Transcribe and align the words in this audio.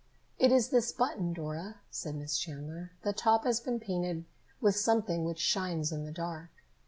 "It 0.39 0.51
is 0.51 0.69
this 0.69 0.91
button, 0.91 1.31
Dora," 1.31 1.75
said 1.91 2.15
Miss 2.15 2.35
Chandler. 2.39 2.91
"The 3.03 3.13
top 3.13 3.43
has 3.43 3.59
been 3.59 3.79
painted 3.79 4.25
with 4.59 4.75
something 4.75 5.25
which 5.25 5.37
shines 5.37 5.91
in 5.91 6.05
the 6.05 6.11
dark. 6.11 6.49